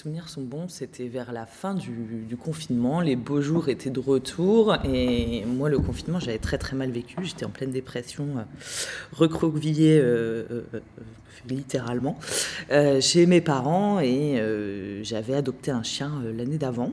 [0.00, 4.76] souvenirs sont bons, c'était vers la fin du, confinement, les beaux jours étaient de retour
[4.82, 8.42] et moi le confinement j'avais très très mal vécu, j'étais en pleine dépression, euh,
[9.12, 10.80] recroquevillée euh, euh,
[11.46, 12.18] littéralement
[13.00, 14.40] chez mes parents et
[15.02, 16.92] j'avais adopté un chien l'année d'avant.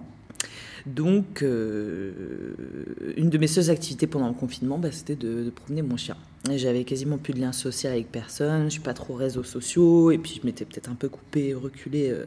[0.86, 6.16] Donc, une de mes seules activités pendant le confinement, bah, c'était de, promener mon chien.
[6.56, 10.18] J'avais quasiment plus de lien social avec personne, je suis pas trop réseaux sociaux, et
[10.18, 12.26] puis je m'étais peut-être un peu coupé, reculé, euh,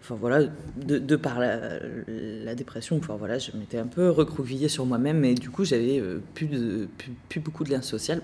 [0.00, 5.24] enfin voilà, de, par la, dépression, enfin voilà, je m'étais un peu recroquevillée sur moi-même,
[5.24, 6.88] et du coup j'avais euh, plus, de,
[7.28, 8.20] plus, beaucoup de lien social.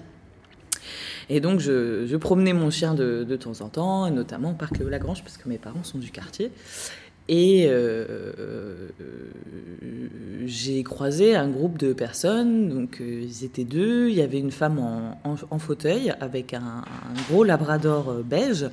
[1.30, 5.22] Et donc je, promenais mon chien de, de, temps en temps, notamment au parc Lagrange,
[5.22, 6.50] parce que mes parents sont du quartier.
[7.28, 8.04] Et euh,
[8.38, 8.88] euh,
[10.44, 14.50] j'ai croisé un groupe de personnes, donc euh, ils étaient deux, il y avait une
[14.50, 18.66] femme en, fauteuil avec un, un, gros labrador beige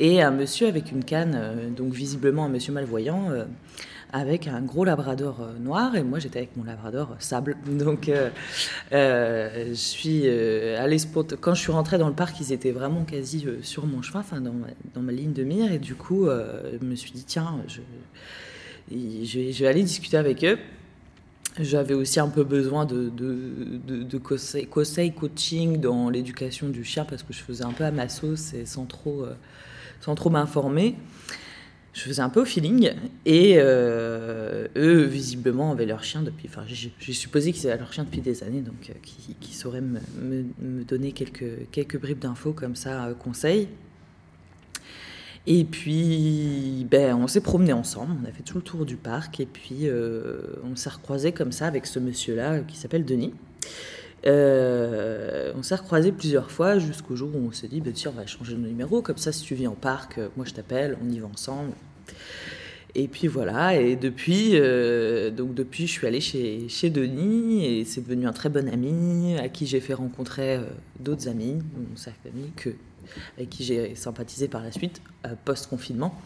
[0.00, 3.30] et un monsieur avec une canne, donc visiblement un monsieur malvoyant
[4.12, 7.56] avec un gros labrador euh, noir et moi j'étais avec mon labrador euh, sable.
[7.66, 8.30] Donc euh,
[8.90, 10.98] je suis allée
[11.40, 14.40] quand je suis rentrée dans le parc, ils étaient vraiment quasi sur mon chemin, enfin
[14.40, 14.54] dans,
[14.94, 17.80] dans, ma ligne de mire et du coup je me suis dit tiens, je,
[18.90, 20.58] vais, aller discuter avec eux.
[21.58, 27.40] J'avais aussi un peu besoin de, conseils, coaching dans l'éducation du chien parce que je
[27.40, 29.24] faisais un peu à ma sauce et sans trop,
[30.00, 30.96] sans trop m'informer
[31.96, 32.90] je faisais un peu au feeling.
[33.24, 36.46] Et euh, eux, visiblement, avaient leur chien depuis.
[36.46, 38.92] Enfin, j'ai supposé qu'ils avaient leur chien depuis des années, donc euh,
[39.40, 40.42] qui, sauraient me,
[40.84, 43.68] donner quelques, quelques bribes d'infos comme ça, euh, conseils.
[45.46, 49.40] Et puis, ben, on s'est promené ensemble, on a fait tout le tour du parc,
[49.40, 49.88] et puis
[50.64, 53.32] on s'est recroisé comme ça avec ce monsieur-là qui s'appelle Denis.
[54.26, 58.18] Euh, on s'est recroisé plusieurs fois jusqu'au jour où on s'est dit, bah, tiens, on
[58.18, 60.96] va changer de numéro, comme ça si tu viens en parc, euh, moi je t'appelle,
[61.02, 61.72] on y va ensemble.
[62.94, 67.84] Et puis voilà, et depuis, euh, donc depuis je suis allée chez, chez Denis et
[67.84, 70.58] c'est devenu un très bon ami à qui j'ai fait rencontrer
[70.98, 71.58] d'autres amis,
[71.94, 72.70] sa famille, que,
[73.36, 75.02] avec qui j'ai sympathisé par la suite,
[75.44, 76.18] post-confinement.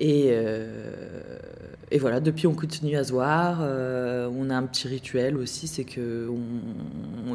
[0.00, 1.38] Euh,
[1.90, 3.58] et, voilà, depuis on continue à se voir.
[3.62, 6.28] Euh, on a un petit rituel aussi, c'est que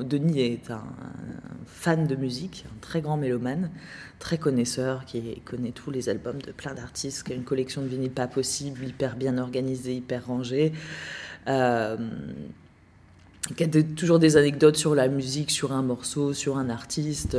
[0.04, 0.84] Denis est un,
[1.66, 3.70] fan de musique, un très grand mélomane,
[4.20, 7.88] très connaisseur, qui connaît tous les albums de plein d'artistes, qui a une collection de
[7.88, 10.74] vinyles pas possible, hyper bien organisée, hyper rangée.
[11.48, 11.98] Euh,
[13.58, 17.36] qui a toujours des anecdotes sur la musique, sur un morceau, sur un artiste.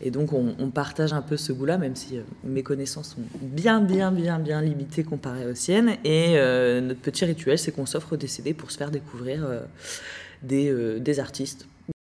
[0.00, 3.22] Euh, et donc on, partage un peu ce goût-là, même si euh, mes connaissances sont
[3.40, 5.96] bien, bien, bien, bien limitées comparées aux siennes.
[6.04, 9.46] Et euh, notre petit rituel, c'est qu'on s'offre des CD pour se faire découvrir
[10.42, 11.66] des, des, artistes.